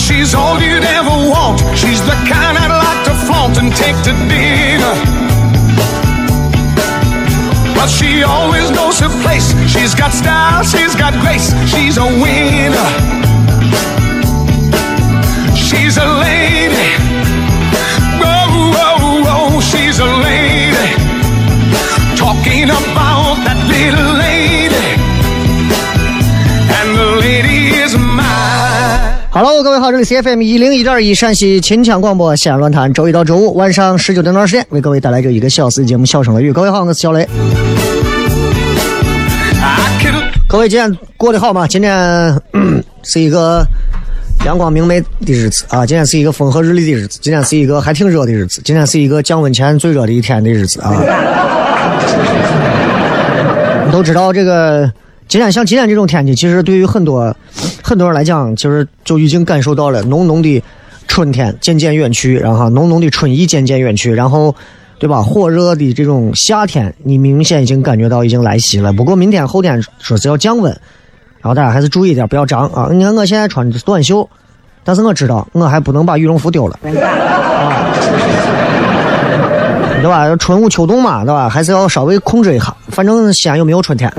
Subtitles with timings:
[0.00, 1.60] She's all you'd ever want.
[1.76, 4.94] She's the kind I'd like to flaunt and take to dinner.
[7.76, 9.52] But she always knows her place.
[9.70, 11.52] She's got style, she's got grace.
[11.68, 12.90] She's a winner.
[15.54, 16.88] She's a lady.
[18.20, 20.88] Whoa, whoa, whoa, she's a lady.
[22.16, 24.39] Talking about that little lady.
[29.42, 36.50] Hello，各位好，这里是 C F M 一零一点一陕西秦腔广播西安论坛，周一到周五晚上十九点到二十点为各位带来这一个小时的节目《笑声雷雨》。
[36.52, 37.26] 各位好，我是小雷。
[40.46, 41.66] 各位今天过得好吗？
[41.66, 42.38] 今天、
[43.02, 43.64] 是一个
[44.44, 50.92] 阳光明媚的日子啊，今天是一个风和日丽的日子，今天是一个还挺热的日子，今天是一个降温前最热的一天的日子啊。
[53.86, 54.92] 你 都知道这个，
[55.30, 57.32] 今天像今天这种天气，其实对于很多
[57.84, 60.60] 很多人来讲，其实就已经感受到了浓浓的
[61.06, 64.52] 春天渐渐远去，然后浓浓的春意渐渐远去，然后。
[64.98, 65.22] 对吧？
[65.22, 68.92] 火热的这种夏天，你明显已经感觉到已经来袭了。
[68.92, 70.70] 不过明天后天说是要降温，
[71.40, 72.90] 然后大家还是注意点，不要着啊！
[72.92, 74.28] 你看我现在穿的是短袖，
[74.84, 77.96] 但是我知道我还不能把羽绒服丢了，啊，
[80.02, 80.36] 对吧？
[80.36, 81.48] 春捂秋冻嘛，对吧？
[81.48, 82.76] 还是要稍微控制一下。
[82.88, 84.12] 反正西安又没有春天。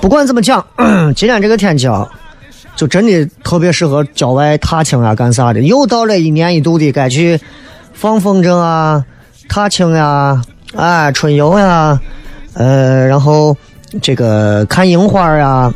[0.00, 0.64] 不管怎么讲，
[1.14, 2.08] 今天这个天气啊，
[2.74, 5.60] 就真的特别适合郊外踏青啊，干啥的。
[5.60, 7.38] 又到了一年一度的该去
[7.92, 9.04] 放风筝啊、
[9.48, 10.42] 踏青呀、
[10.74, 12.00] 哎，春游呀，
[12.54, 13.56] 呃，然后
[14.02, 15.72] 这个看樱花呀，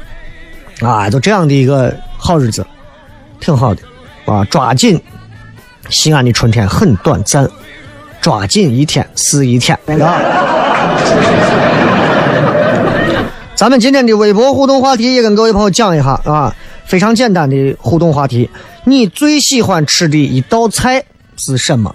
[0.81, 2.67] 啊，就这样的一个好日子，
[3.39, 3.83] 挺好的
[4.27, 4.45] 啊。
[4.47, 5.01] 抓紧，
[5.91, 7.49] 西安的春天很短暂，
[8.21, 10.21] 抓紧一天是一天啊。
[13.55, 16.55] 咱们今天的微博互动话题也跟各位朋友讲一下啊，
[16.85, 18.51] 非常简单的互动话题，
[18.85, 21.03] 你最喜欢吃的一道菜
[21.37, 21.95] 是什么？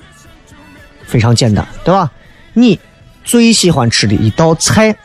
[1.05, 2.09] 非常简单，对吧？
[2.53, 2.79] 你
[3.25, 4.95] 最喜欢吃的一道菜，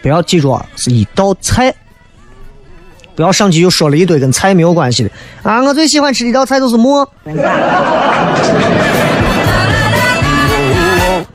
[0.00, 1.74] 不要记住啊，是一道菜，
[3.18, 5.10] 不要上去又说了一堆跟菜没有关系的
[5.42, 5.60] 啊！
[5.60, 7.04] 我最喜欢吃的一道菜就是馍，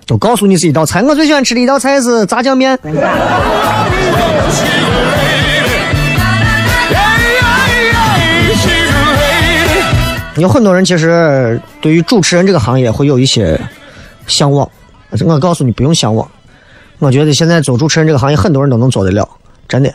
[0.08, 1.04] 都告诉你是一道菜。
[1.04, 2.80] 我最喜欢吃的一道菜是炸酱面。
[10.38, 13.60] 有很多人其实对于主持人这个行业会有一些
[14.26, 14.66] 向往，
[15.26, 16.26] 我告诉你不用向往。
[17.00, 19.28] 我觉得现在做主持人这个行业，很多人都能做得了，
[19.68, 19.94] 真的。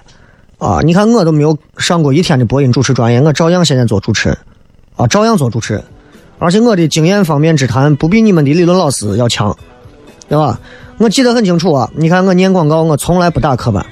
[0.59, 4.39] 啊，你看我都没有上过一天的播音主持专业，我照样现在做主持人，
[4.97, 5.85] 啊，照样做主持人，
[6.39, 9.57] 而且我的经验方面之谈不比你们的理论老师要强，
[10.29, 10.59] 对吧？
[10.99, 13.87] 我记得很清楚啊，你看我念广告，我从来不打磕巴，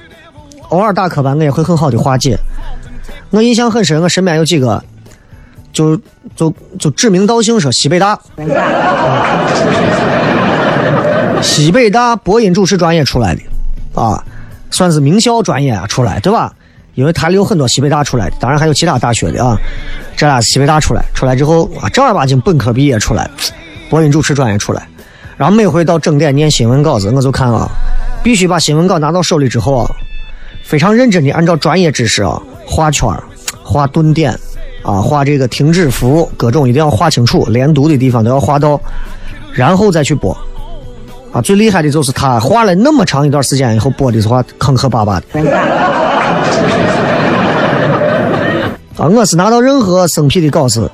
[0.67, 2.37] 偶尔打磕巴我也会很好的化解。
[3.29, 4.83] 我印象很深，我身边有几个，
[5.71, 5.97] 就
[6.35, 8.19] 就就指名道姓说西北大，
[11.41, 13.41] 西北大播音主持专业出来的，
[14.01, 14.21] 啊，
[14.69, 16.53] 算是名校专业啊出来，对吧？
[16.97, 19.55] 因为台里有很多西北大出来的，当然还有其他大学的啊。
[20.15, 23.29] 这俩西北大出来，出来之后啊，正儿八经本科毕业出来，
[23.87, 24.87] 播音主持专业出来，
[25.37, 27.69] 然后每回到整点念新闻稿子，我就看啊，
[28.23, 29.91] 必须把新闻稿拿到手里之后啊，
[30.63, 33.07] 非常认真的按照专业知识啊画圈、
[33.61, 34.31] 画顿点
[34.81, 38.81] 啊、画这个停止符，各种一定要画清楚，连读的地方都要画到，
[39.53, 40.35] 然后再去播。
[41.31, 45.25] 啊，最厉害的就是他画了那么长一段时间以后播的话坑坑巴巴的。
[48.97, 50.89] 啊，我是拿到任何生僻的稿子，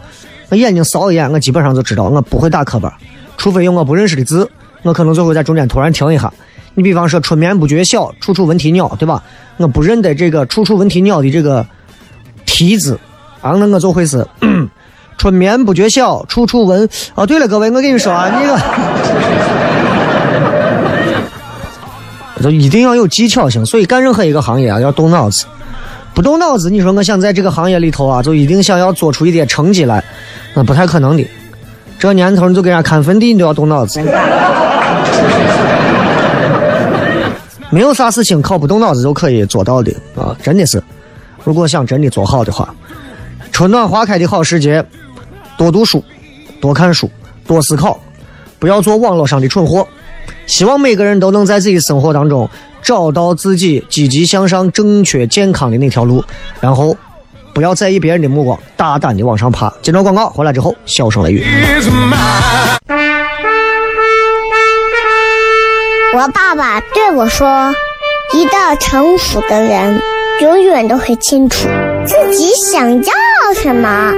[0.50, 2.94] 我眼睛扫一眼，我基本上就知道我不会打磕巴，
[3.38, 4.50] 除非有我不认识的字，
[4.82, 6.32] 我可能就会在中间突然停一下。
[6.76, 9.24] 你比方说“春眠不觉晓，处处闻啼鸟”，对吧？
[9.58, 11.66] 我不认得这个“处处闻啼鸟”的这个
[12.46, 13.00] “啼”字，
[13.42, 14.26] 啊，那我就会是
[15.18, 16.90] “春眠不觉晓，处处闻”。
[17.16, 19.53] 哦，对了，各位，我跟你说啊，那个。
[22.44, 25.46] 就一定要有技巧性，所以干任何一个行业啊，要动脑子。
[26.14, 30.04] 不动脑子，你说我想在这个行业里头啊，就一定想要做出一点成绩来，
[30.54, 31.26] 那不太可能的。
[31.98, 34.00] 这年头你就给人家看坟地，你都要动脑子。
[37.72, 40.38] 没有啥事情靠不动脑子就可以做到的啊！
[40.44, 40.84] 真的是，
[41.44, 42.76] 如果想真的做好的话，
[43.52, 44.86] 春暖花开的好时节，
[45.58, 46.04] 多读书，
[46.62, 47.10] 多看书，
[47.48, 48.00] 多思考，
[48.60, 49.88] 不要做网络上的蠢货。
[50.46, 52.50] 希望每个人都能在自己的生活当中
[52.82, 56.24] 找到自己积极向上、正确健康的那条路，
[56.60, 56.96] 然后
[57.54, 59.74] 不要在意别人的目光，大胆的往上爬。
[59.82, 61.46] 接着广告回来之后，笑声雷雨。
[66.16, 67.74] 我爸爸对我说
[68.36, 70.00] ：“一个成熟的人，
[70.42, 71.68] 永远都会清楚
[72.06, 73.14] 自己想要
[73.56, 74.14] 什么，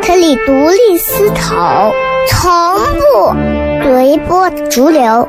[0.00, 1.92] 可以独立思考，
[2.28, 3.34] 从不
[3.82, 5.28] 随波逐流，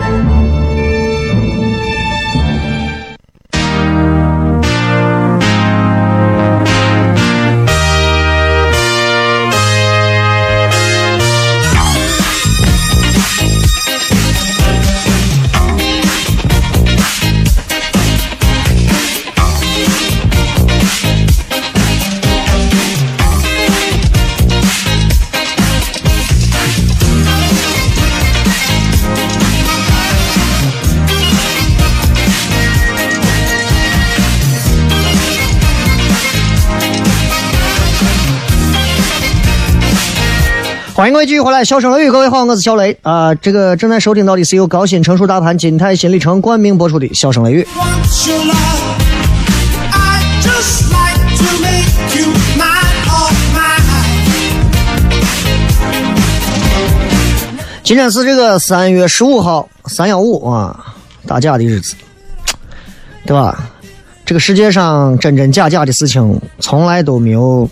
[41.01, 47.67] 欢迎各位继续回来，笑声雷雨，各位好，我是小雷啊、这个正在收听到的是由高新成熟大盘金泰新里程冠名播出的笑声雷雨。
[57.81, 60.93] 今天是这个三月十五号，三幺五啊，
[61.25, 61.95] 打假的日子，
[63.25, 63.71] 对吧？
[64.23, 67.67] 这个世界上真真假假的事情从来都没有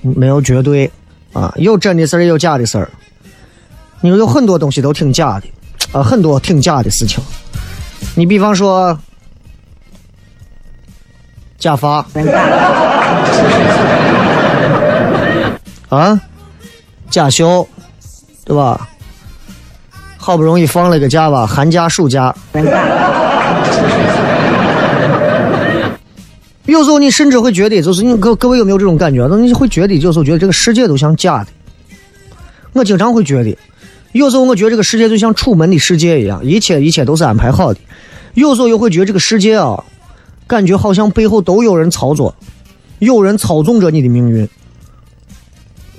[0.00, 0.88] 没有绝对
[1.32, 2.90] 啊，有真的事儿，也有假的事儿。
[4.00, 5.46] 你说有很多东西都挺假的，
[5.92, 7.22] 啊，很多挺假的事情。
[8.14, 8.98] 你比方说
[11.58, 12.04] 假发，
[15.88, 16.20] 啊，
[17.10, 17.66] 假休，
[18.44, 18.88] 对吧？
[20.16, 22.34] 好不容易放了个假吧，寒假、暑假。
[26.68, 29.26] 有时候你甚至会觉得，就是你各各位有没有这种感觉？
[29.26, 31.46] 那你会觉得，有时候觉得这个世界都像假的。
[32.74, 33.56] 我经常会觉得，
[34.12, 37.80] 有时候我觉得这个世界就像楚门的世界一样，一切一切都是安排好的。
[38.34, 39.82] 有时候又会觉得这个世界啊，
[40.46, 42.36] 感觉好像背后都有人操作，
[42.98, 44.46] 有人操纵着你的命运。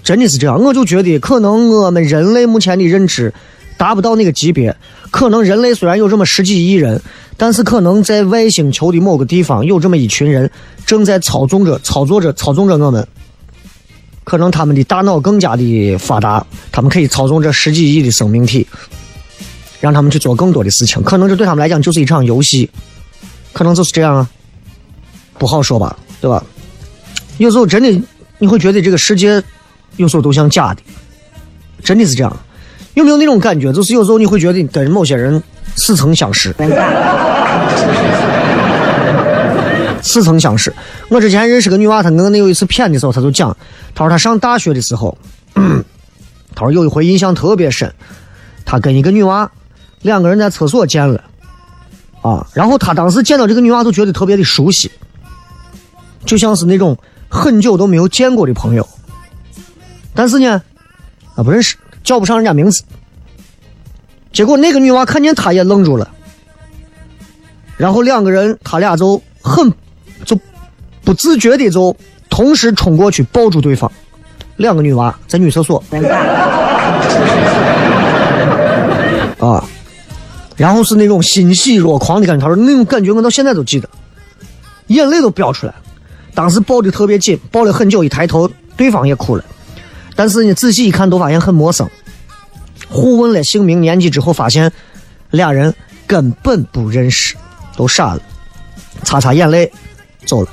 [0.04, 3.34] 真的是这样，我就觉得可能我们人类目前的认知
[3.76, 4.76] 达不到那个级别。
[5.12, 7.02] 可能人类虽然有这么十几亿人，
[7.36, 10.50] 但是可能在外星球的某个地方有这么一群人
[10.90, 13.08] 正在操纵着、操作着、操纵着我们。
[14.24, 18.66] 可能他们的大脑更加的发达，他们可以操纵这十几亿的生命体，
[19.80, 21.04] 让他们去做更多的事情。
[21.04, 22.68] 可能这对他们来讲就是一场游戏，
[23.54, 24.28] 可能就是这样啊，
[25.38, 26.44] 不好说吧，对吧？
[27.38, 28.02] 有时候真的
[28.40, 29.44] 你会觉得这个世界
[29.98, 30.82] 有时候都像假的，
[31.84, 32.36] 真的是这样。
[32.96, 33.72] 有没有那种感觉？
[33.72, 35.44] 就是有时候你会觉得跟某些人
[35.76, 36.52] 似曾相识，
[40.02, 40.74] 似曾相识。
[41.10, 43.56] 我之前认识个女娃，她跟我有一次谝的时候，她就讲，
[43.94, 45.18] 她说她上大学的时候，
[46.56, 47.94] 她说有一回印象特别深，
[48.66, 49.50] 她跟一个女娃
[50.02, 51.24] 两个人在厕所见了，
[52.22, 54.92] 啊，然后她当时见到这个女娃就觉得特别的熟悉，
[56.26, 58.88] 就像是那种很久都没有见过的朋友，
[60.14, 60.62] 但是呢，
[61.36, 62.84] 啊不认识，叫不上人家名字。
[64.32, 66.08] 结果那个女娃看见他也愣住了，
[67.78, 69.74] 然后两个人他俩就很
[70.26, 70.38] 就
[71.04, 71.96] 不自觉的就
[72.30, 73.92] 同时冲过去抱住对方，
[74.58, 75.84] 两个女娃在女厕所。
[79.40, 79.64] 啊，
[80.58, 82.46] 然后是那种欣喜若狂的感觉。
[82.46, 83.90] 他说那种感觉我到现在都记得，
[84.88, 85.74] 眼泪都飙出来。
[86.34, 89.44] 当时抱的特别紧，抱了很久，一抬头对方也哭了。
[90.16, 91.90] 但是呢，仔细一看都发现很陌生。
[92.90, 94.72] 互问了姓名、年纪之后，发现
[95.32, 95.74] 俩人
[96.06, 97.36] 根本不认识，
[97.78, 98.22] 都傻了，
[99.04, 99.72] 擦擦眼泪
[100.30, 100.48] 走了。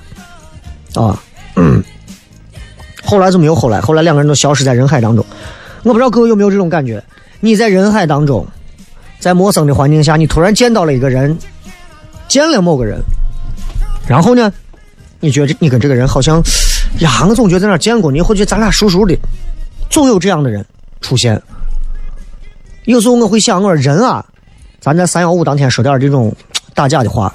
[0.95, 1.23] 啊，
[1.57, 1.85] 嗯
[3.05, 5.25] 后来就没有后来，后来两个人都消失在人海当中。
[5.85, 7.01] 我不知道各位有没有这种感觉？
[7.39, 8.45] 你在人海当中，
[9.21, 11.39] 在陌生的环境下，你突然见到了一个人，
[12.27, 12.99] 见了某个人，
[14.09, 14.53] 然后呢，
[15.21, 16.43] 你觉得你跟这个人好像，
[16.99, 19.17] 呀，我总觉得在哪儿见过你，或者咱俩熟熟的，
[19.91, 20.65] 总有这样的人
[21.01, 21.41] 出现。
[22.87, 24.25] 有时候我会想，我说人啊，
[24.81, 26.35] 咱在三幺五当天说点这种
[26.75, 27.31] 打假的话。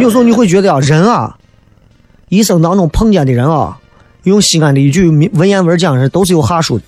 [0.00, 1.36] 有时候你会觉得啊，人啊，
[2.28, 3.78] 一生当中碰见的人啊，
[4.24, 6.84] 用西安的一句文言文讲是都是有哈数的。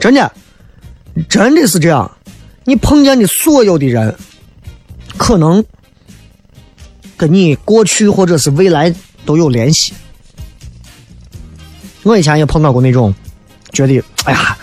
[0.00, 0.32] 真的，
[1.28, 2.10] 真的是这样。
[2.64, 4.14] 你碰见的所有的人，
[5.16, 5.64] 可能
[7.16, 8.94] 跟你过去或者是未来
[9.24, 9.92] 都有联系。
[12.02, 13.14] 我以前也碰到过那种，
[13.72, 14.56] 觉得哎呀，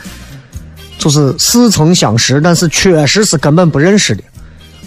[0.97, 4.23] 就是似曾相识，但是确实是根本不认识的。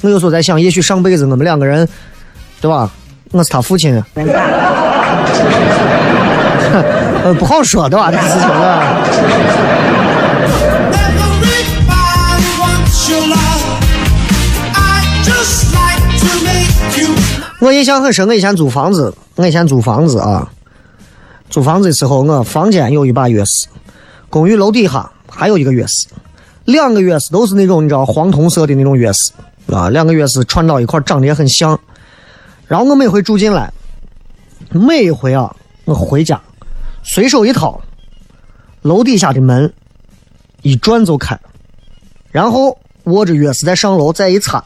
[0.04, 1.88] 我有时候在想，也许上辈子我们两个人，
[2.60, 2.90] 对吧？
[3.30, 3.90] 我是他父亲，
[7.24, 8.10] 呃，不好说，对吧？
[8.12, 9.02] 这个事情啊。
[17.60, 20.46] 我印象很深，我以前租房子，我以前租房子啊，
[21.48, 23.64] 租房子的时候，我房间有一把钥匙，
[24.28, 26.04] 公寓楼底下还有一个钥匙，
[26.66, 29.30] 两个钥匙都是那种你知道黄铜色的那种钥匙
[29.66, 31.78] 啊，两个钥匙串到一块长得也很像。
[32.66, 33.72] 然后我每回住进来，
[34.70, 35.54] 每一回啊，
[35.84, 36.40] 我回家
[37.02, 37.80] 随手一掏，
[38.82, 39.72] 楼底下的门
[40.62, 41.38] 一转就开，
[42.30, 44.64] 然后握着钥匙再上楼再一插，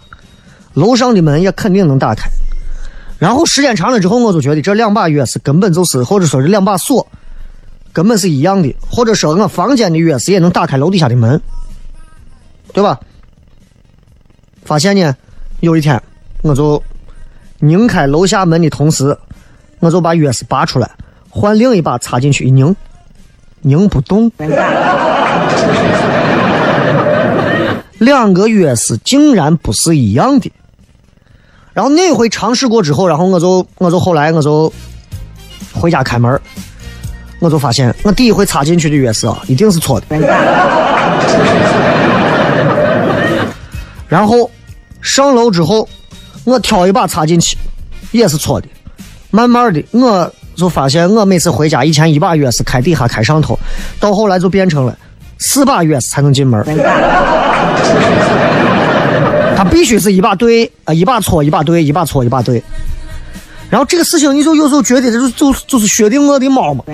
[0.74, 2.28] 楼上的门也肯定能打开。
[3.18, 7.04] 然后时间长了之后，我就觉得这两把钥匙根本就是，或者说是两把锁，
[7.92, 11.40] 根本是一样的，或者说我房间的钥匙也能打开楼底下的门，
[12.72, 13.00] 对吧？
[14.68, 15.16] 发现呢，
[15.60, 15.98] 有一天
[16.42, 16.82] 我就
[17.60, 19.16] 拧开楼下门的同时，
[19.78, 20.90] 我就把钥匙拔出来，
[21.30, 22.76] 换另一把插进去一拧，
[23.62, 24.30] 拧不动。
[27.96, 30.52] 两个钥匙竟然不是一样的。
[31.72, 34.70] 然后那回尝试过之后，然后我就我就后来我就
[35.72, 36.38] 回家开门，
[37.38, 40.06] 我就发现我第一回插进去的钥匙啊，一定是错的。
[44.08, 44.50] 然后
[45.08, 45.88] 上楼之后，
[46.44, 47.56] 我挑一把插进去，
[48.12, 48.68] 也是错的。
[49.30, 53.58] 慢慢的，我就发现我每次回家，以前一把钥匙开底下开上头，
[53.98, 54.96] 到后来就变成了
[55.38, 56.62] 四把钥匙才能进门。
[59.56, 62.62] 它必须是一把对啊，一把错，一把对，一把错，一把对。
[63.70, 66.84] 然后这个事情，你就有时候觉得这就就就是薛定谔的猫嘛。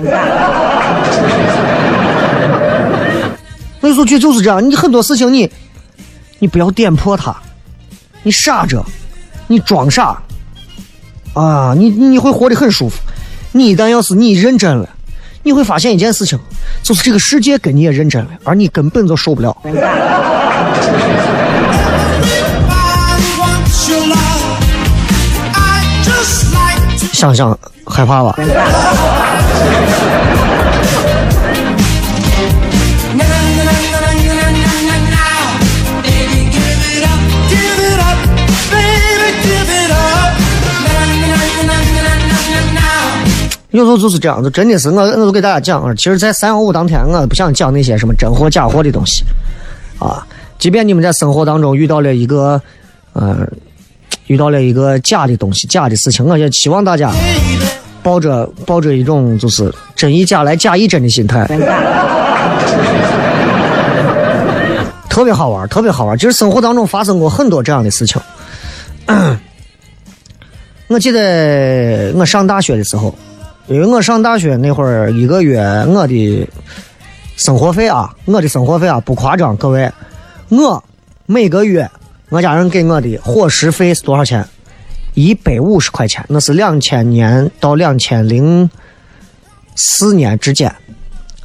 [3.81, 5.51] 我有时候觉得就是这样，你很多事情你
[6.39, 7.35] 你不要点破它，
[8.25, 8.83] 你傻着，
[9.45, 10.17] 你装傻
[11.35, 12.97] 啊，你你会活得很舒服。
[13.51, 14.89] 你一旦要是你认真了，
[15.43, 16.39] 你会发现一件事情，
[16.81, 19.55] 就是这个世界跟你也认真了，而你根本就受不了。
[27.13, 27.55] 想想
[27.85, 28.35] 害怕吧？
[43.75, 45.93] 有时候就是这样，就真的是我，我都给大家讲啊。
[45.95, 49.25] 其实，在三幺五当天，我不想讲那些什么真货假货的东西
[49.99, 50.25] 啊。
[50.57, 52.61] 即便你们在生活当中遇到了一个，
[53.11, 53.45] 呃，
[54.27, 57.11] 遇到了一个假的东西、假的事情，我也希望大家
[58.01, 61.45] 抱着抱着一种就是真亦假来假亦真的心态，
[65.09, 66.17] 特别好玩，特别好玩。
[66.17, 68.21] 其实生活当中发生过很多这样的事情。
[70.87, 73.13] 我记得我上大学的时候，
[73.67, 76.47] 因为我上大学那会儿，一个月我的
[77.35, 79.91] 生活费啊，我的生活费啊不夸张，各位，
[80.49, 80.83] 我
[81.25, 81.89] 每个月
[82.29, 84.47] 我家人给我的伙食费是多少钱？
[85.15, 88.69] 一百五十块钱，那是两千年到两千零
[89.75, 90.71] 四年之间，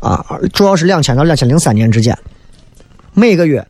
[0.01, 0.23] 啊，
[0.53, 2.17] 主要是两千到两千零三年之间，
[3.15, 3.67] 每个月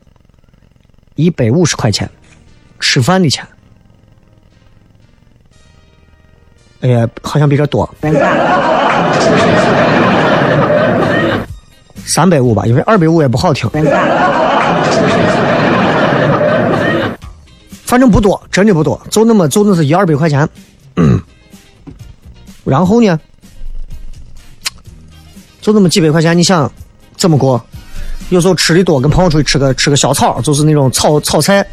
[1.15, 2.09] 一百五十块钱
[2.81, 3.47] 吃饭的钱。
[6.81, 7.87] 哎呀，好像比这多，
[12.05, 13.69] 三百五吧，因为二百五也不好听。
[17.85, 20.47] 反正不多，真的不多，就那么就那是一二百块钱。
[20.95, 21.21] 嗯
[22.63, 23.19] 然后呢，
[25.61, 26.71] 就那么几百块钱，你想
[27.17, 27.63] 怎么过？
[28.29, 31.65] 有时候吃的多，跟朋友出去吃个吃个小炒，就是那种炒炒菜，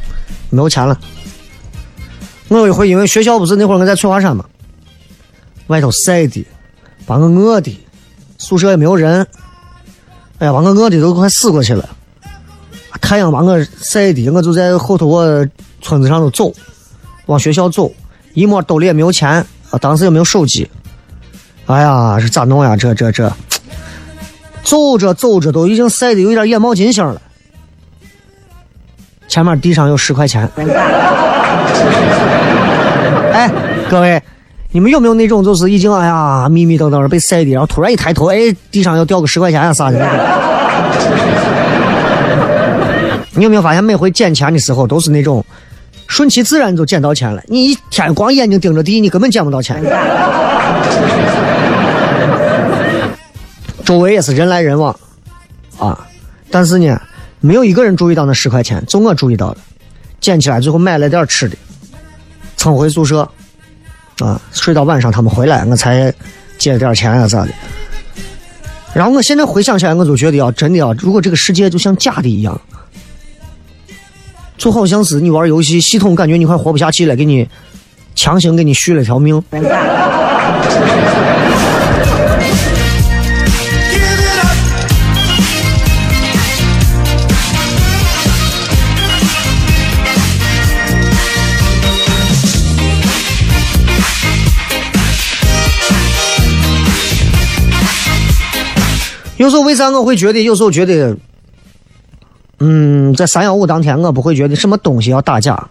[0.50, 0.98] 没有钱了。
[2.48, 4.44] 我有一回因为学校不是那会儿我在翠华山嘛，
[5.68, 6.46] 外头晒的，
[7.06, 7.78] 把我饿的，
[8.36, 9.26] 宿舍也没有人，
[10.38, 11.88] 哎呀，把我饿的都快死过去了。
[13.00, 15.46] 太阳把我晒的，我就在后头我
[15.80, 16.52] 村子上头走，
[17.26, 17.92] 往学校走，
[18.34, 20.68] 一摸兜里也没有钱，啊，当时也没有手机，
[21.66, 22.76] 哎呀，这咋弄呀？
[22.76, 23.32] 这这这，
[24.62, 27.20] 走着走着都已经晒的有点眼冒金星了。
[29.28, 30.50] 前面地上有十块钱，
[33.32, 33.50] 哎，
[33.90, 34.22] 各位，
[34.70, 39.98] 你们有没有那种就是已经哎呀迷迷瞪瞪被晒的，然后突然一抬头，哎，地上要掉个十块钱啊啥的？
[43.32, 45.42] 你有没有发现，每回捡钱的时候都是那种
[46.06, 47.42] 顺其自然就捡到钱了？
[47.46, 49.82] 你一天光眼睛盯着地，你根本捡不到钱。
[53.86, 54.94] 周围也是人来人往，
[55.78, 55.98] 啊，
[56.50, 57.00] 但是呢，
[57.40, 59.56] 没有一个人注意到那十块钱，就我注意到了，
[60.20, 61.56] 捡起来最后买了点吃的，
[62.58, 63.26] 蹭回宿舍，
[64.18, 66.12] 啊，睡到晚上他们回来，我才
[66.58, 67.48] 借了点钱啊咋的。
[68.94, 72.60] 然后我现在回想起来，我就觉得啊，真的啊，如果这个世界就像假的一样。
[74.56, 77.48] 就好像是你玩游戏，系统感觉你快活不下去了，给你
[78.16, 79.40] 强行给你续了条命。
[99.38, 100.40] 有时候为啥我会觉得？
[100.42, 101.16] 有时候觉得，
[102.58, 105.68] 嗯，在三幺五当天，我不会觉得什么东西要打假。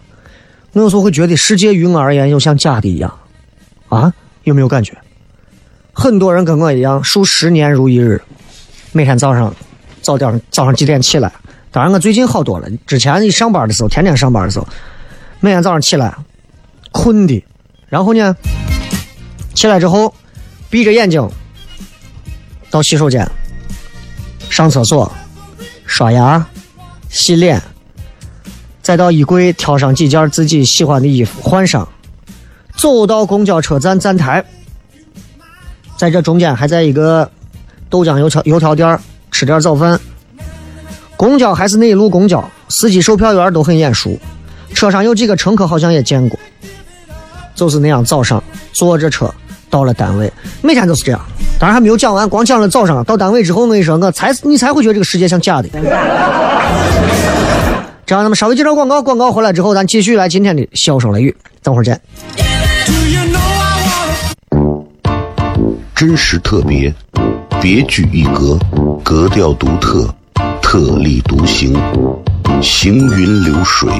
[0.72, 3.14] 我有时候会觉得，世界于我而言又像假的一样。
[3.90, 4.12] 啊，
[4.44, 4.96] 有没有感觉？
[5.92, 8.22] 很多人跟我一样，数十年如一日，
[8.92, 9.54] 每天早上
[10.00, 11.30] 早点早上几点起来？
[11.70, 12.68] 当然，我最近好多了。
[12.86, 14.66] 之前一上班的时候，天天上班的时候，
[15.40, 16.14] 每天早上起来，
[16.90, 17.44] 困的，
[17.88, 18.34] 然后呢，
[19.52, 20.14] 起来之后，
[20.70, 21.28] 闭着眼睛
[22.70, 23.30] 到洗手间。
[24.50, 25.10] 上厕所、
[25.86, 26.44] 刷牙、
[27.08, 27.62] 洗脸，
[28.82, 31.88] 再到衣柜挑上几件自己喜欢的衣服换上，
[32.76, 34.44] 走到公交车站站台，
[35.96, 37.30] 在这中间还在一个
[37.88, 38.98] 豆浆油条油条店
[39.30, 39.98] 吃点早饭。
[41.16, 44.18] 公交还是那一路公交，司机、售票员都很眼熟，
[44.72, 46.38] 车上有几个乘客好像也见过，
[47.56, 49.34] 就是那样早上坐着车
[49.70, 51.20] 到了单位，每天都是这样。
[51.58, 55.68] 当然还没有讲完，光讲了早上到单位之后，我跟你说，我才你才会觉得这个世界像假的。
[58.06, 62.00] 这样，咱们稍微介绍广告，广告回来之后，咱继续来今天的笑声雷雨，等会儿见。
[65.94, 66.94] 真实特别，
[67.60, 68.56] 别具一格，
[69.02, 70.08] 格调独特，
[70.62, 71.76] 特立独行，
[72.62, 73.90] 行云流水，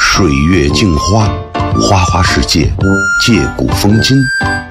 [0.00, 1.28] 水月镜花，
[1.80, 2.68] 花花世界，
[3.24, 4.16] 借古风今，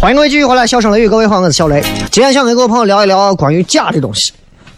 [0.00, 1.84] 欢迎各位继续回来，笑声雷雨，各位好，我是小雷。
[2.10, 4.32] 今天想跟各位朋友聊一聊关于假的东西，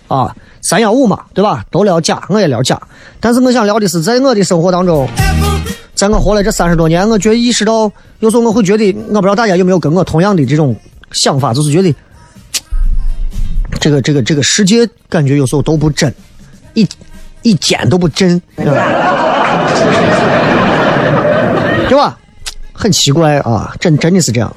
[0.08, 1.64] 啊，三幺五嘛，对吧？
[1.70, 2.76] 都聊假，我也聊假。
[3.20, 5.08] 但是我想聊的是，在我的生活当中，
[5.94, 10.74] 在我活了这三十多年，我觉意识到，有时候我会觉得，我不知道大家有没有跟我同样的这种
[11.12, 11.94] 想法，就是觉得，
[13.78, 16.12] 这个这个这个世界感觉有时候都不真，
[16.74, 16.84] 一
[17.42, 18.72] 一点都不真，对吧？
[21.88, 22.18] 对吧？
[22.72, 24.52] 很奇怪啊，真真的是这样。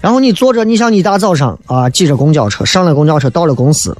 [0.00, 3.96] 然后你坐着，你像你大早上啊，挤着公交车，上了公交车，到了公司，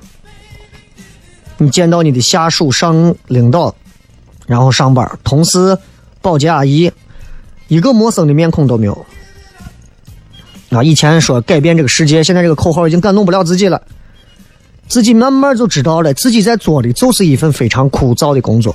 [1.57, 3.75] 你见到你的下属、上领导，
[4.47, 5.77] 然后上班，同事、
[6.23, 6.91] 保洁阿姨，
[7.67, 9.07] 一个陌生的面孔都没有。
[10.71, 13.83] 啊，以前说改变这个世界，现在这个口号已经感动不了自己了。
[14.87, 18.75] 自己慢慢就知道了，自己在做的就是一份非常枯燥的工作，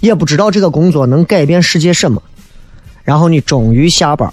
[0.00, 2.22] 也不知道这个工作能改变世界什么。
[3.04, 4.32] 然后你终于下班，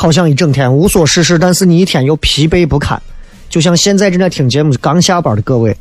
[0.00, 3.02] 好像一整天无所事事，但是你一天又疲惫不堪，
[3.48, 5.76] 就像现在正在听节目刚下班的各位，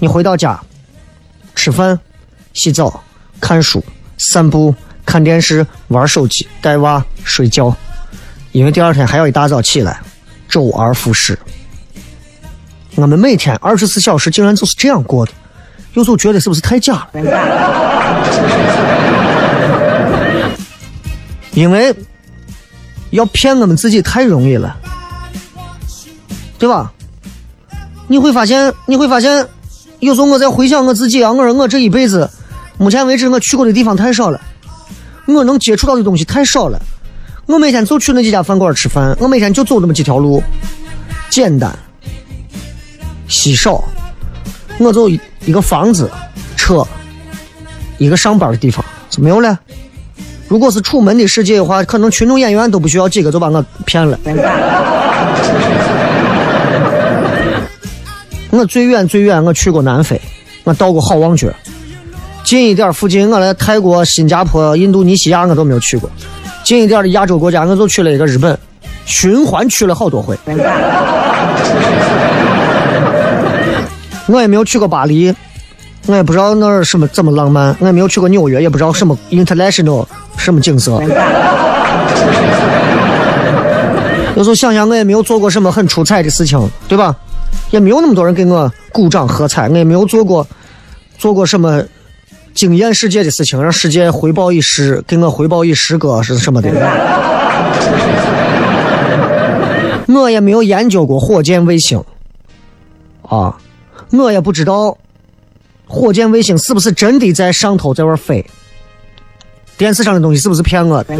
[0.00, 0.60] 你回到家，
[1.54, 1.96] 吃饭、
[2.54, 3.04] 洗澡、
[3.40, 3.84] 看书、
[4.18, 4.74] 散步、
[5.06, 7.72] 看电视、玩手机、带娃、睡觉，
[8.50, 10.00] 因为第二天还要一大早起来，
[10.48, 11.38] 周而复始。
[12.96, 15.30] 我们每天二十四小时竟然就是这样过的，
[15.94, 17.20] 有时候觉得是不是太假了？
[21.54, 21.94] 因为
[23.10, 24.76] 要骗我们自己太容易了，
[26.58, 26.92] 对吧？
[28.08, 29.46] 你会发现，你会发现，
[29.98, 32.28] 有时候我在回想我自己啊，我说我这一辈子，
[32.78, 34.40] 目前为止我去过的地方太少了，
[35.26, 36.80] 我能接触到的东西太少了。
[37.46, 40.42] 我每天就去那几家饭馆吃饭，我每天就走那么几条路，
[41.28, 41.76] 简单、
[43.28, 43.82] 稀少。
[44.78, 46.10] 我就一一个房子、
[46.56, 46.86] 车，
[47.98, 49.58] 一个上班的地方，就没有了。
[50.50, 54.18] 如果是楚门的世界的话，可能群众演员都不需要几个就把我骗了。
[58.50, 60.20] 我最远最远，我去过南非，
[60.64, 61.46] 我到过好望角。
[62.42, 66.10] 近一点附近，我来泰国、新加坡、印度尼西亚我都没有去过。
[66.64, 68.58] 近一点的亚洲国家，我就去了一个日本，
[69.04, 70.36] 循环去了好多回。
[74.26, 75.32] 我也没有去过巴黎，
[76.06, 77.76] 我也不知道那儿什么怎么浪漫。
[77.80, 81.00] 我也没有去过纽约，也不知道什么 international 什么景色。
[84.36, 86.58] 有时候想想，我也没有做过什么很出彩的事情，
[86.88, 87.14] 对吧？
[87.70, 90.46] 也没有那么多人给我鼓掌喝彩，我也没有做过
[91.18, 91.82] 做过什么
[92.54, 96.70] 惊艳世界的事情，让世界回报一时，给我回报一诗歌是什么的。
[100.08, 102.02] 我也没有研究过火箭卫星，
[103.22, 103.56] 啊，
[104.10, 104.96] 我也不知道
[105.92, 108.46] 火箭卫星是不是真的在上头在玩飞，
[109.76, 111.14] 电视上的东西是不是骗我的。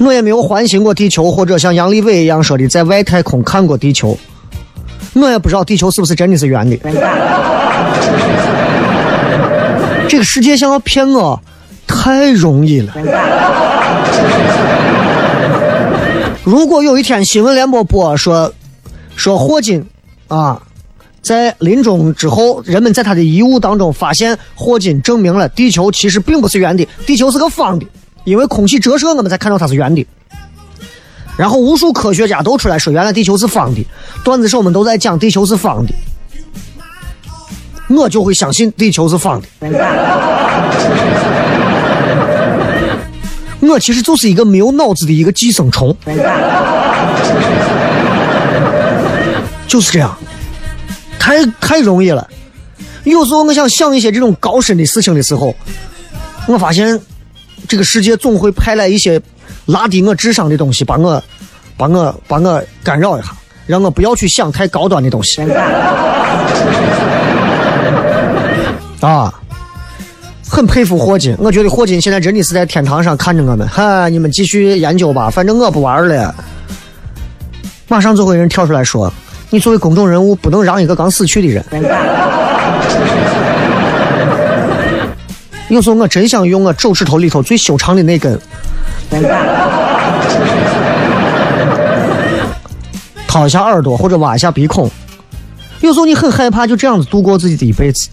[0.00, 4.18] 我也没有环行过地球，或者像杨利伟一样说的在外太空看过地球。
[5.12, 6.76] 我也不知道地球是不是真的是圆的。
[10.08, 11.40] 这个世界想要骗我，
[11.86, 12.92] 太容易了。
[16.42, 18.52] 如果有一天新闻联播播说，
[19.14, 19.86] 说霍金
[20.26, 20.60] 啊，
[21.24, 27.86] 在临终之后，人们在他的遗物当中发现霍金证明了地球其实并不是圆的，地球是个方的，
[28.24, 30.06] 因为空气折射我们才看到它是圆的。
[31.36, 33.82] 然后无数科学家都出来说，原来地球是方的，
[34.22, 35.94] 段子手们都在讲地球是方的，
[37.88, 39.48] 我就会相信地球是方的。
[43.66, 45.96] 我其实就是一个没有脑子的一个寄生虫，
[49.66, 50.14] 就是这样，
[51.24, 52.28] 太太容易了。
[53.04, 55.56] 有时候我想想一些这种高深的事情的时候，
[56.46, 57.00] 我发现
[57.66, 59.18] 这个世界总会派来一些
[59.64, 61.22] 拉低我智商的东西，把我
[61.78, 63.28] 把我把我干扰一下，
[63.66, 65.40] 让我不要去想太高端的东西。
[69.00, 69.32] 啊。
[70.46, 73.66] 很佩服霍金，我觉得霍金现在真的是在天堂上看着我们。
[73.66, 76.34] 哈，你们继续研究吧，反正我不玩了。
[77.88, 79.12] 马上就会有人跳出来说
[79.54, 81.64] ：“你作为公众人物，不能让一个刚死去的人。”
[85.68, 88.36] 有时候我真想用我手指头里头最修长的那根，
[93.28, 94.90] 掏一下耳朵或者挖一下鼻孔。
[95.82, 98.08] 有时候你很害怕就这样子度过自己的一辈子。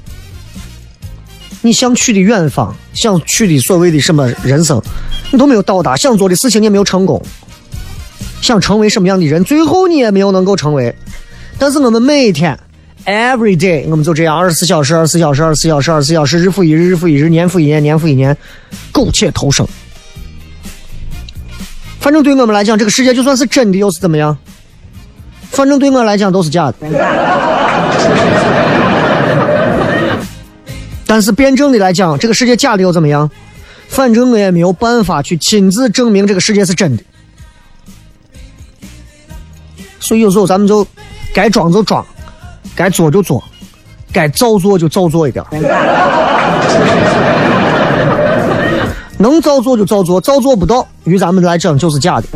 [1.62, 4.80] 你想去的远方，想去的所谓的什么人生，
[5.32, 7.20] 你都没有到达；想做的事情你也没有成功，
[8.42, 10.96] 想成为什么样的人，最后你也没有能够成为。
[11.62, 12.58] 但是我们每天
[13.06, 18.36] ，every day，我们就这样二十四小时、二十四小时、二十四小时、二十四小时，日复一日、日复一日、年复一年、年复一年，
[18.92, 19.64] 苟且偷生。
[22.00, 24.36] 反正对我们来讲，这个世界就算是真的，又是怎么样？
[25.52, 26.78] 反正对我来讲都是假的。
[31.06, 33.30] 但是辩证的来讲，这个世界假的又怎么样？
[33.88, 37.04] 反正我也没有办法去亲自证明这个世界是真的。
[40.00, 40.88] 所以有时候咱们就
[41.34, 42.06] 该装就装，
[42.76, 43.44] 该做就 做，
[44.12, 45.44] 该造作就造作一点。
[49.18, 52.28] 能造作就造作，造作不到，于咱们来讲就是假的。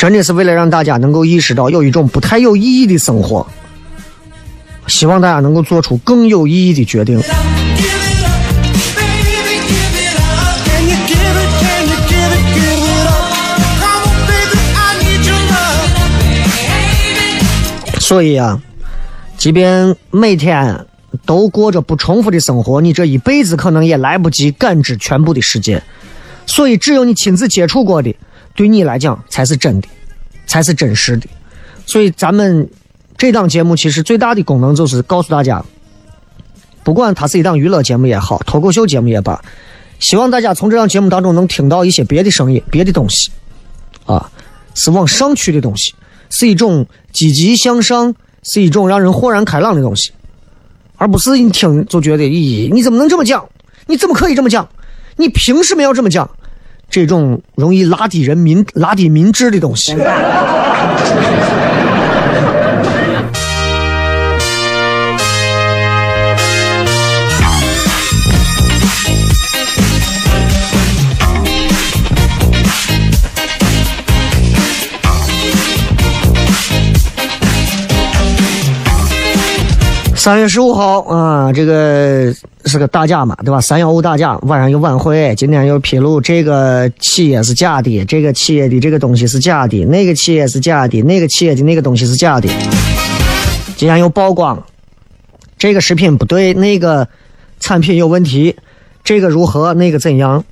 [0.00, 3.46] 真的是为了让大家能够意识到有一种不太有意义的生活，
[4.86, 7.20] 希望大家能够做出更有意义的决定。
[17.98, 18.58] 所以啊，
[19.36, 20.86] 即便每天
[21.26, 25.82] 都过着不重复的生活，你这一辈子可能也来不及感知全部的世界。
[26.46, 28.16] 所以，只有你亲自接触过的，
[28.54, 29.88] 对你来讲才是真的，
[30.46, 31.26] 才是真实的。
[31.86, 32.68] 所以，咱们
[33.16, 35.64] 这档节目其实最大的功能就是告诉大家，
[36.82, 39.40] 不管它是一档娱乐节目也好，脱口秀节目也罢，
[39.98, 43.30] 希望大家从这档节目当中能听到一些别的声音、别的东西，
[44.06, 44.30] 啊，
[44.74, 45.94] 是往上去的东西，
[46.30, 50.12] 是一种积极向上，是一种让人豁然开朗的东西，
[50.96, 53.44] 而不是一听就觉得，咦，你怎么能这么讲？
[53.86, 54.68] 你怎么可以这么讲？
[55.16, 56.30] 你凭什么要这么讲？
[56.90, 59.94] 这种容易拉低人民、拉低民智的东西。
[80.22, 82.30] 三月十五号啊，这个
[82.66, 83.58] 是个大假嘛，对吧？
[83.58, 92.50] 三幺五大假，晚上有晚会，今天又披露这个企业是假的，这个企业的这个东西是假的，那个企业是假的，那个企业的那个东西是假的。
[93.78, 94.62] 今天又曝光，
[95.56, 97.08] 这个食品不对，那个
[97.58, 98.54] 产品有问题，
[99.02, 100.44] 这个如何，那个怎样？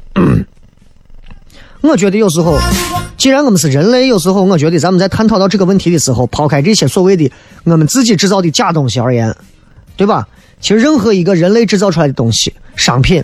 [1.82, 2.58] 我觉得有时候，
[3.18, 7.30] 既然我们是人类，有时候我觉得咱们在探讨到这个问题的时候，抛开这些所谓的
[7.64, 9.36] 我们自己制造的假东西而言，
[9.98, 10.26] 对吧？
[10.60, 13.22] 其实任何一个人类制造出来的东西、商品，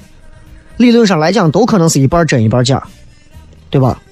[0.77, 2.87] 理论上来讲都可能是一半真一半假，
[3.71, 4.03] 对吧？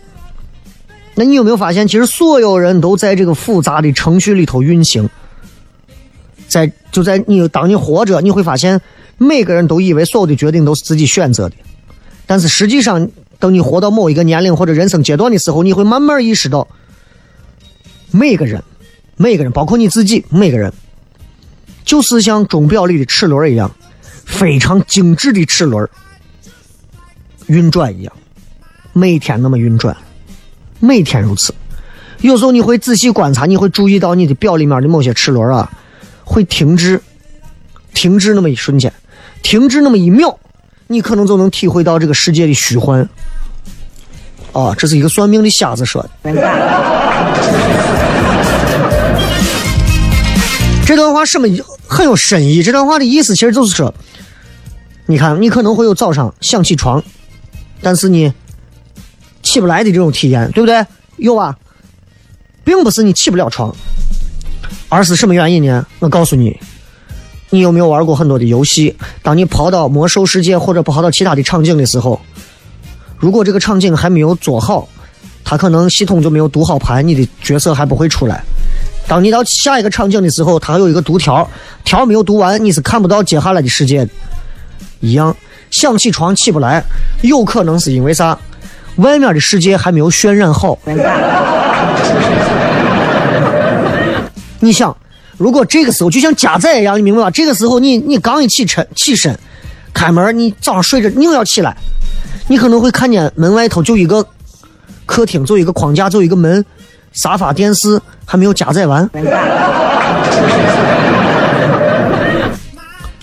[1.15, 5.11] 那你有没有发现，其实所有人都在这个复杂的程序里头运行，
[6.49, 8.81] 在就在你当你活着，你会发现
[9.19, 11.57] 每个人都以为所有的决定都是自己选择的，
[12.27, 16.67] 但是实际上，等你活到某一个年龄或者人生阶段的时候，你会慢慢意识到，
[18.11, 18.63] 每个人，
[19.17, 20.73] 每个人，包括你自己，每个人，
[21.85, 23.71] 就是像钟表里的齿轮一样，
[24.25, 25.89] 非常精致的齿轮
[27.47, 28.13] 运转一样，
[28.93, 29.97] 每天那么运转，
[30.81, 31.55] 每天如此。
[32.21, 35.71] 有时候你会仔细观察，你会注意到你的表里面的某些齿轮啊，
[36.25, 37.01] 会停滞，
[37.95, 38.93] 停滞那么一瞬间，
[39.43, 40.39] 停滞那么一秒，
[40.87, 43.09] 你可能就能体会到这个世界的虚幻。
[44.53, 46.11] 啊，这是一个算命的瞎子说的。
[50.93, 51.49] 这段话什么
[51.89, 52.63] 很有深意？
[52.63, 53.95] 这段话的意思其实就是说，
[55.07, 57.03] 你看，你可能会有早上想起床，
[57.81, 58.31] 但是你
[59.43, 60.85] 起不来的这种体验，对不对？
[61.17, 61.57] 有啊，
[62.63, 63.75] 并不是你起不了床，
[64.91, 65.87] 而是什么原因呢？
[65.99, 66.61] 我告诉你，
[67.49, 68.95] 你有没有玩过很多的游戏？
[69.23, 72.21] 当你跑到魔兽世界或者跑到其他的场景的时候，
[73.17, 74.87] 如果这个场景还没有做好，
[75.43, 78.45] 它可能系统就没有读好盘，你的角色还不会出来。
[79.13, 81.47] 当你到下一个场景的时候，它还有一个读条，
[81.85, 84.11] 条没有读完，你是看不到接下来的世界的。
[85.01, 85.37] 一样，
[85.71, 86.83] 想起床起不来，
[87.21, 88.39] 有可能是因为啥？
[88.97, 90.79] 外面的世界还没有渲染好。
[94.61, 94.97] 你想，
[95.37, 97.31] 如果这个时候就像加载一样，你明白吧？
[97.31, 99.39] 这个时候你你刚一起身起身，
[99.93, 101.77] 开门，你早上睡着硬要起来，
[102.49, 104.27] 你可能会看见门外头就一个
[105.05, 106.65] 客厅，就一个框架，就一个门，
[107.13, 109.09] 沙发、电视还没有加载完，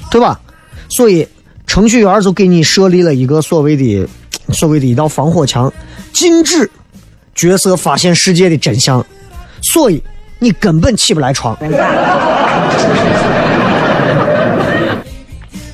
[0.10, 0.39] 对吧？
[0.89, 1.28] 所以
[1.67, 4.08] 程序员就给你设立了一个所谓的
[4.52, 5.71] 所谓的一道防火墙，
[6.12, 6.69] 禁止
[7.36, 9.06] 角色发现世界的真相，
[9.62, 10.04] 所以
[10.39, 11.56] 你根本起不来床。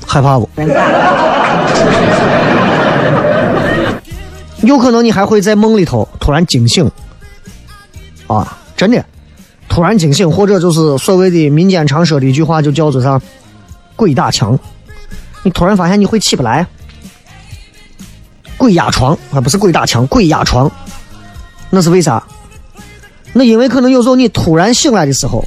[0.06, 0.48] 害怕不？
[4.62, 6.90] 有可能你还会在梦里头突然惊醒，
[8.26, 9.04] 啊，真的，
[9.68, 13.20] 突然惊醒，或者就是所谓的民间常说的一句话，就叫做啥
[13.96, 14.58] “鬼打墙”。
[15.44, 16.66] 你突然发现你会起不来，
[18.56, 20.70] 鬼压床啊，不是鬼打墙，鬼压床，
[21.70, 22.22] 那是为啥？
[23.32, 25.44] 那因为可能有时候你突然醒来的时候，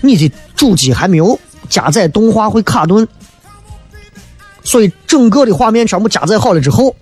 [0.00, 3.08] 你的主机还没有加载动画会卡顿，
[4.62, 6.94] 所以整个的画面全部加载好了之后，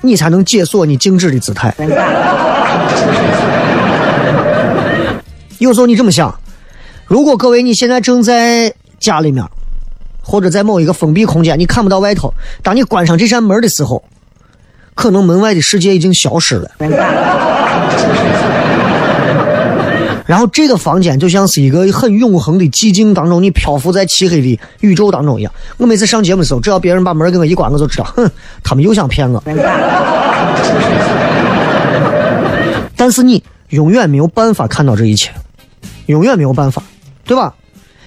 [0.00, 1.74] 你才能解锁你静止的姿态。
[5.64, 6.38] 有时候你这么想，
[7.06, 9.42] 如果各位你现在正在家里面，
[10.20, 14.04] 或者在某一个封闭空间，你看不到外头，当你关上这扇门的时候，
[14.94, 16.70] 可能门外的世界已经消失了。
[20.26, 25.50] 然后这个房间就像是一个很永恒的寂静当中，你漂浮在漆黑的宇宙当中一样。
[25.78, 28.30] 我每次上节目的时候，只要别人把门给我一关，我就知道，哼，
[28.62, 29.42] 他们又想骗我。
[32.94, 35.30] 但是你永远没有办法看到这一切，
[36.06, 36.82] 永远没有办法，
[37.24, 37.54] 对吧？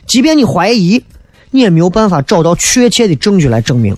[0.06, 1.04] 即便你怀疑，
[1.52, 3.96] 你也没有办法找到确切的证据来证明。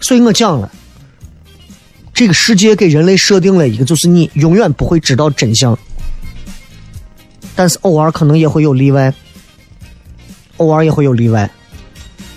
[0.00, 0.70] 所以我讲了，
[2.12, 5.78] 这个世界给人类设定了一个，就是你永远不会知道真相。
[7.56, 9.14] 但是偶尔可能也会有例外，
[10.58, 11.50] 偶尔也会有例外，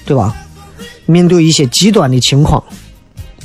[0.06, 0.36] 对吧？
[1.06, 2.64] 面对一些极端的情况，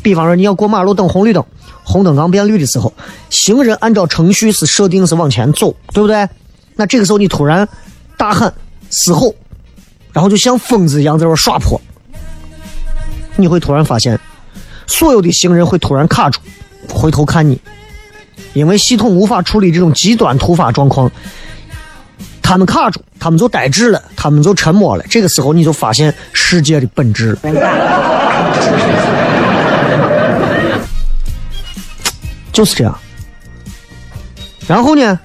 [0.02, 1.44] 比方说你要过马路等红绿灯，
[1.82, 2.92] 红灯刚变绿的时候，
[3.30, 6.28] 行人按照程序是设定是往前走，对不对？
[6.74, 7.68] 那这个时候你突然
[8.16, 8.52] 大喊
[8.90, 9.34] 嘶吼，
[10.12, 11.80] 然后就像疯子一样在那耍泼，
[13.36, 14.18] 你会突然发现，
[14.86, 16.40] 所有的行人会突然卡住，
[16.88, 17.60] 回头看你，
[18.52, 21.10] 因为系统无法处理这种极端突发状况。
[22.44, 25.04] 他们卡住，他们就呆滞了，他们就沉默了。
[25.08, 27.38] 这个时候，你就发现世界的本质。
[32.52, 32.98] 就是这样。
[34.66, 35.18] 然后呢，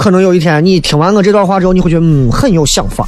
[0.00, 3.06] 可能有一天你听完我这段话之后，你会觉得嗯很有想法。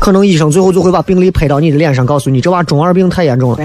[0.00, 3.58] 可能医生最后就会把病历拍到你的脸上，告诉你这娃中二病太严重了。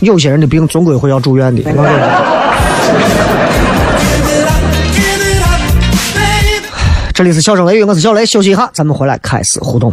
[0.00, 1.62] 有些人的病总归会要住院的。
[7.12, 9.92] 这里是笑声雷雨，我是小雷，休息一下，咱们回来开始互动。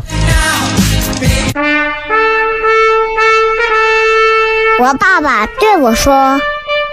[4.79, 6.39] 我爸爸对我说：“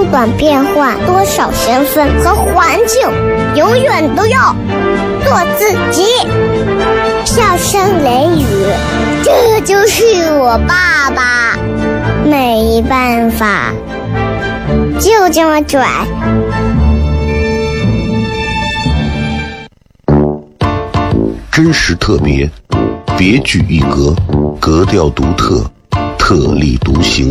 [0.00, 3.06] 不管变换多少身份和环境，
[3.54, 4.56] 永远都要
[5.22, 6.02] 做自己。”
[7.26, 8.46] 笑声雷雨，
[9.22, 11.58] 这就是我爸爸，
[12.24, 13.74] 没办法，
[14.98, 15.86] 就这么拽。
[21.52, 22.50] 真实特别，
[23.18, 24.16] 别具一格，
[24.58, 25.62] 格调独特，
[26.16, 27.30] 特立独行，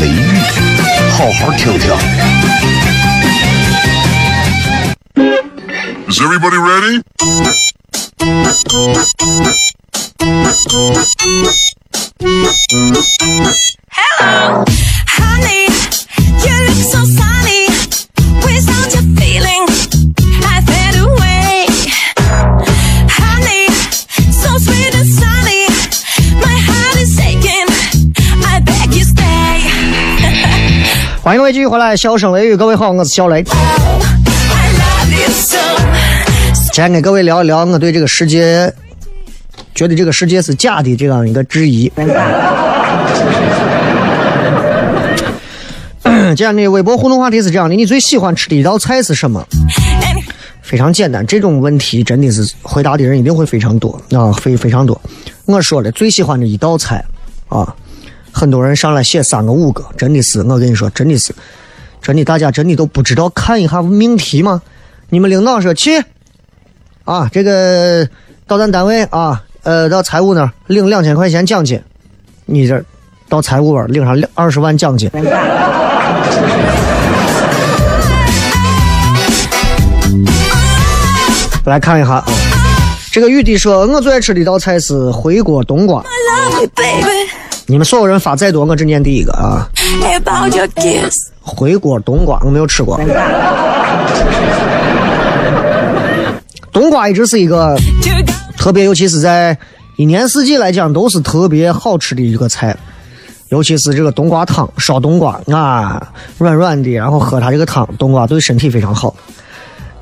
[0.00, 0.38] 雷雨，
[1.10, 1.90] 好好听听。
[6.08, 7.02] Is everybody ready?
[31.45, 33.43] 位继续回来，笑声雷雨，各位好，我是小雷。
[36.73, 38.73] 今天跟各位聊一聊我对这个世界，
[39.75, 41.87] 觉得这个世界是假的这样一个质疑。
[46.03, 49.45] 今天的微博互动话题是这样的：你最喜欢吃的一道菜是什么？
[50.63, 54.99] 非常简单，这种问题真的是回答的人一定会非常多啊，非非常多。
[55.45, 57.05] 我说了，最喜欢的一道菜
[57.49, 57.71] 啊，
[58.37, 61.33] 很多人上来写三个五个，真的是，我跟你说，真的是，
[62.01, 64.61] 真的，大家真的都不知道看一下命题吗？
[65.07, 66.03] 你们领导说去
[67.05, 68.05] 啊，这个
[68.45, 71.81] 到咱单位啊，呃，到财务那儿领两千块钱奖金，
[72.45, 72.83] 你这
[73.29, 75.09] 到财务那领上两二十万奖金。
[81.65, 82.25] 来看一下啊，
[83.13, 86.03] 这个雨滴说，我最爱吃的一道菜是回锅冬瓜。
[86.03, 87.44] Love you, baby.
[87.67, 89.67] 你们所有人发再多，我只念第一个啊。
[90.01, 91.29] About your kiss.
[91.41, 92.99] 回锅冬瓜我没有吃过，
[96.71, 97.77] 冬瓜一直是一个
[98.57, 99.57] 特别，尤其是在
[99.95, 102.75] 一年四季来讲都是特别好吃的一个菜，
[103.49, 109.15] 尤其是这个冬瓜汤，烧冬瓜啊，软软的，然后喝它这个汤，冬瓜对身体非常好。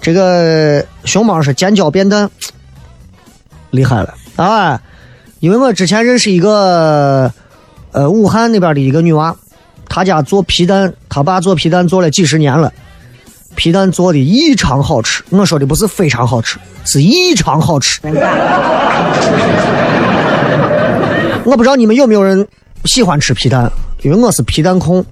[0.02, 2.30] 这个熊猫是尖椒变蛋，
[3.72, 4.82] 厉害了啊！
[5.40, 7.32] 因为我之前认识一个
[7.94, 9.36] 呃武汉那边的一个女娃，
[9.88, 12.74] 她家做皮蛋，她爸做皮蛋做了几十年了，
[13.56, 15.24] 皮蛋做的异常好吃。
[15.30, 18.02] 我说的不是非常好吃，是异常好吃。
[21.46, 22.48] 我不知道你们有没有人
[22.86, 23.72] 喜欢吃皮蛋，
[24.02, 25.06] 因为我是皮蛋控，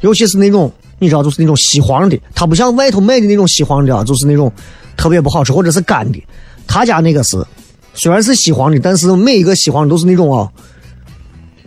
[0.00, 4.50] 尤其是那种你知道，就是那种稀黄的，它不像外头卖的那种稀黄的啊，就是那种
[4.96, 6.22] 特别不好吃或者是干的。
[6.66, 7.36] 他家那个是
[7.92, 10.48] 虽然是稀黄的，但是每一个稀黄都是那种啊，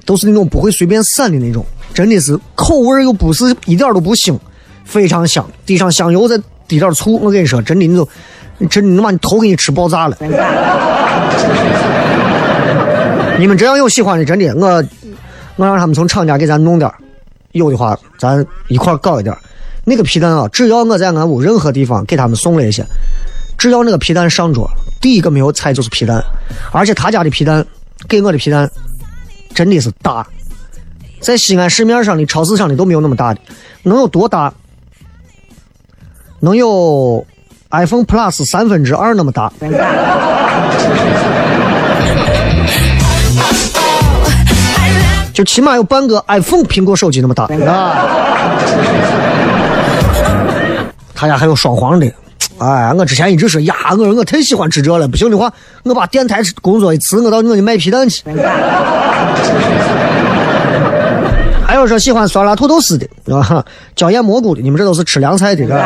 [0.08, 4.40] 都是那种不会随便散的那种，真的是口味又不是一点都不腥，
[4.86, 8.08] 非常香，滴上香油再滴点醋，我跟你说，真的你都
[8.70, 10.18] 真的能把你头给你吃爆炸了。
[13.38, 14.84] 你们真要有喜欢的，真的，我
[15.58, 16.90] 我让他们从厂家给咱弄点
[17.52, 19.36] 有的话，咱一块搞一点
[19.84, 22.86] 那个皮蛋啊，只要我在俺屋任何地方给他们送了一些，
[23.58, 24.70] 只要那个皮蛋上桌，
[25.02, 26.24] 第一个没有菜就是皮蛋，
[26.72, 27.66] 而且他家的皮蛋
[28.08, 28.70] 给我的皮蛋
[29.58, 30.24] 真的是大，
[31.20, 33.40] 在西安市面上的超市上的都没有那么大的，
[33.82, 34.54] 能有多大？
[36.40, 37.26] 能有
[37.72, 39.52] iPhone Plus 三分之二那么大。
[45.34, 48.06] 就起码有半个 iPhone 苹果手机那么大啊！
[51.16, 52.06] 他家还有双黄的，
[52.60, 55.52] 哎，我之前一直说呀，我说我太喜欢吃这了，不行的话，
[55.82, 58.22] 我把电台工作一辞，我到我去卖皮蛋去。
[61.66, 63.66] 还有说喜欢酸辣土豆丝的啊，
[63.96, 65.86] 椒盐蘑菇的，你们这都是吃凉菜的，是吧？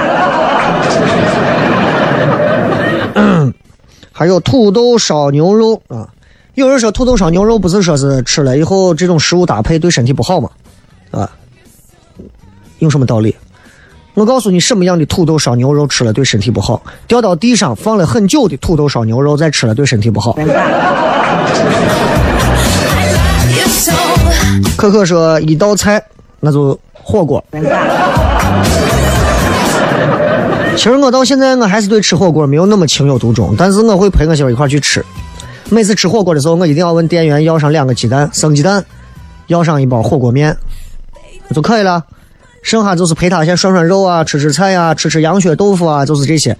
[4.12, 6.08] 还有土豆烧牛肉啊。
[6.54, 10.50] 有人说土豆烧牛肉不是说是吃了以后这种食物搭配对身体不好吗？
[11.10, 11.30] 啊，
[12.80, 13.36] 有什么道理？
[14.14, 16.84] 我告诉你，什么样的土豆烧牛肉吃了对身体不好？
[17.08, 20.38] 掉到地上放了很久的土豆烧牛肉再吃了对身体不好。
[24.78, 26.04] 可可说一道菜
[26.40, 27.44] 那就火锅。
[30.76, 35.06] 其实我到现在我还是对吃火锅没有那么情有独钟，但是我会陪我媳妇一块去吃。
[35.70, 38.84] 每次吃火锅的时候，我一定要问店员要上两个鸡蛋，生鸡蛋，
[39.48, 40.56] 要上一包火锅面
[41.54, 42.04] 就可以了。
[42.64, 46.56] 剩下就是陪她先涮涮肉啊，吃吃菜呀、吃吃羊血豆腐啊，就是这些。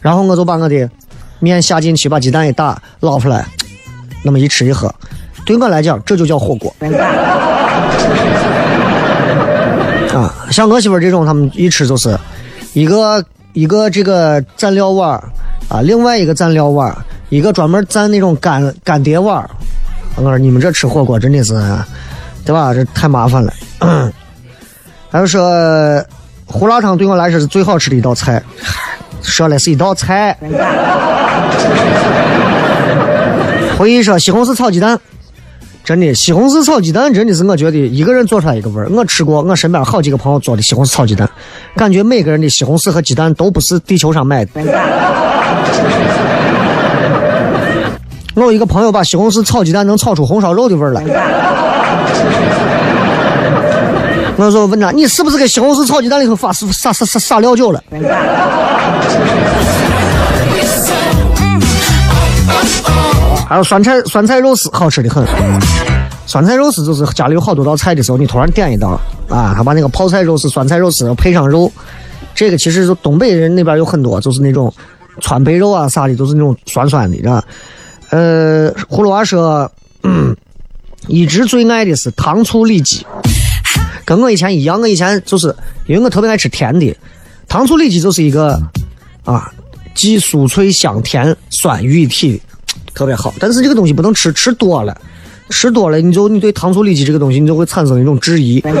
[0.00, 0.90] 然后我就把我的
[1.38, 3.46] 面下进去，把鸡蛋一打，捞出来，
[4.24, 4.94] 那么一吃一喝，
[5.46, 6.74] 对我来讲这就叫火锅。
[10.12, 12.18] 啊，像我媳妇儿这种，他们一吃就是
[12.72, 13.22] 一个
[13.52, 15.22] 一个这个蘸料碗儿
[15.68, 16.96] 啊，另外一个蘸料碗儿，
[17.28, 19.48] 一个专门蘸那种干干碟碗儿。
[20.16, 21.52] 我说你们这吃火锅真的是，
[22.44, 22.72] 对吧？
[22.72, 23.52] 这太麻烦了。
[25.10, 26.02] 还有说
[26.46, 28.42] 胡辣汤对我来说是最好吃的一道菜，
[29.22, 30.36] 说了是一道菜。
[33.76, 34.98] 回忆说西红柿炒鸡蛋。
[35.86, 38.88] 真的，西红柿炒鸡蛋真的是我觉得一个人做出来一个味儿。
[38.90, 41.30] 我吃过我身边好几个朋友做的西红柿炒鸡蛋，
[41.76, 44.50] 感觉每个人的西红柿和鸡蛋都不是地球上买的。
[48.34, 51.04] 我有一个朋友把西红柿炒鸡蛋能炒出红烧肉的味儿来。
[54.38, 57.80] 我说问他，你是不是给西红柿炒鸡蛋里头发撒撒撒撒撒料酒了？
[63.48, 65.24] 还有酸菜酸菜肉丝好吃的很。
[66.26, 71.70] 酸菜肉丝就是家里有好多道菜的时候，你突然点一道啊，他把那个泡菜肉丝、酸菜肉丝配上肉，
[72.34, 74.72] 这个其实就东北人那边有很多，就是那种
[75.20, 77.44] 川贝肉啊啥的，都是那种酸酸的，是吧？
[78.10, 79.70] 呃，葫芦娃说，
[80.02, 80.36] 嗯，
[81.06, 83.06] 一直最爱的是糖醋里脊，
[84.04, 85.54] 跟我以前一样，我以前就是
[85.86, 86.92] 因为我特别爱吃甜的，
[87.46, 88.60] 糖醋里脊就是一个
[89.24, 89.48] 啊，
[89.94, 92.40] 既酥脆香甜酸于一体的，
[92.96, 93.32] 特别好。
[93.38, 94.96] 但是这个东西不能吃，吃多了，
[95.50, 98.60] 吃多了你就你对糖醋里脊这个东西你就会产生一种质疑。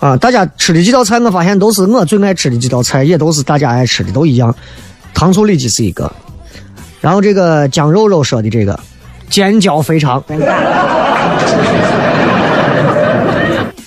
[0.00, 4.54] 啊，大家吃的几道菜，我发现都是我最爱吃的几道菜，也都是大家爱吃的，都一样。
[5.12, 6.10] 糖醋里脊是一个，
[7.00, 8.78] 然后这个姜肉肉说的这个
[9.28, 10.22] 尖椒肥肠，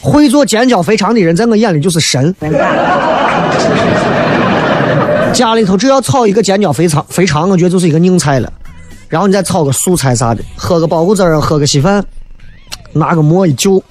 [0.02, 2.36] 会做尖椒肥肠的人，在我眼里就是神。
[5.34, 8.52] 家里头只要炒一个尖椒肥肠，肥肠我觉得就是一个硬菜了。
[9.08, 12.04] 然后你再炒个素菜啥的，喝个包谷汁儿，喝个稀饭，
[12.94, 13.82] 拿个馍一就，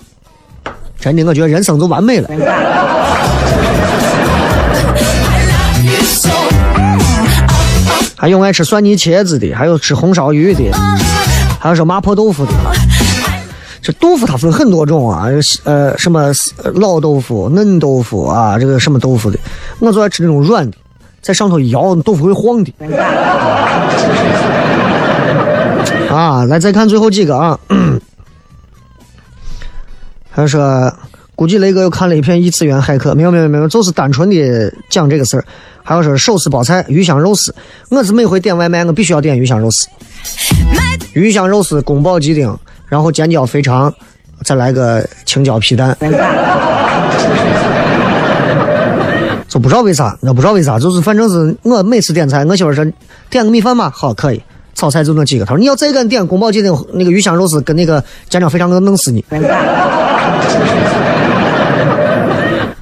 [0.98, 2.30] 真的我觉得人生就完美了。
[8.16, 10.70] 还有爱吃蒜泥茄子的，还有吃红烧鱼的，
[11.58, 12.52] 还有说麻婆豆腐的。
[13.82, 15.24] 这豆腐它分很多种啊，
[15.64, 16.30] 呃，什么
[16.74, 19.38] 老豆腐、嫩豆腐啊，这个什么豆腐的，
[19.78, 20.76] 我最爱吃那种软的，
[21.20, 22.72] 在上头一摇，豆腐会晃的。
[26.10, 27.58] 啊，来再看最后几个啊，
[30.30, 30.92] 还说，
[31.36, 35.44] 估计雷哥又看了一篇异次元骇客，没有没有没有，就是单纯的讲这个事儿。
[35.82, 37.54] 还有说手撕包菜、鱼香肉丝，
[37.90, 39.88] 我是每回点外卖，我必须要点鱼香肉丝，
[41.14, 42.56] 鱼香肉丝、宫保鸡丁，
[42.88, 43.92] 然后尖椒肥肠，
[44.44, 45.96] 再来个青椒皮蛋。
[49.50, 52.86] 就不知道为啥，我不知道为啥，就是反正是我每次点菜，我媳妇说
[53.28, 54.40] 点个米饭吧，好可以。
[54.76, 59.22] 炒菜就那几个，他说你要再敢点宫保鸡丁、那个鱼香肉丝跟那个尖椒肥肠，我弄死你。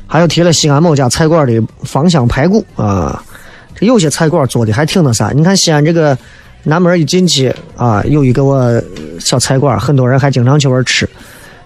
[0.07, 3.21] 还有提了西安某家菜馆的芳香排骨啊，
[3.75, 5.33] 这有些菜馆做的还挺那啥。
[5.35, 6.17] 你看西安这个
[6.65, 8.81] 南门一进去啊，有一个我
[9.19, 11.09] 小菜馆，很多人还经常去玩吃。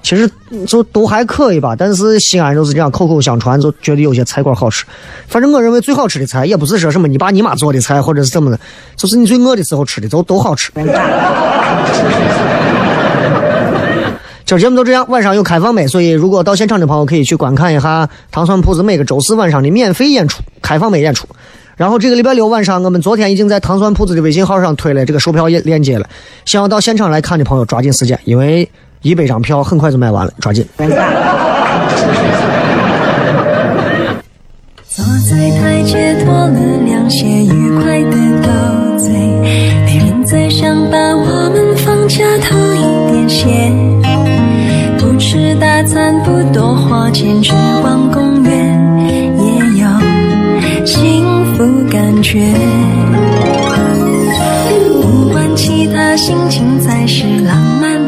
[0.03, 0.29] 其实
[0.67, 4.85] 就都还可以吧，但是西安就是这样口口相传，就觉得有些菜馆好吃。
[5.29, 8.59] 反正我认为最好吃的菜，也不是说什么你爸你妈做的菜，或者是怎么的，
[8.97, 10.73] 就是你最饿的时候吃的，都都好吃。
[14.45, 21.27] 今儿节目就这样，晚上有开放麦，所以如果到现场的朋友可以去观看一下糖蒜铺子每个周四晚上的免费演出，开放麦演出。
[21.77, 26.07] 然后这个礼拜六晚上，我们昨天已经在糖蒜铺子的微信号上推了这个售票链链接了，
[26.45, 28.69] 想要到现场来看的朋友抓紧时间，因为
[29.03, 30.65] 一百张票很快就卖完了，抓紧。
[34.89, 38.49] 坐在台阶脱了凉鞋，愉快的斗
[38.99, 39.11] 嘴。
[39.85, 42.81] 没人再想把我们放假偷一
[43.13, 43.73] 点闲。
[44.99, 48.53] 不吃大餐，不多花钱，只逛公园，
[49.37, 49.45] 也
[49.83, 49.89] 有
[50.87, 51.25] 幸
[51.57, 52.39] 福感觉。
[55.03, 58.01] 不管其他，心情才是浪漫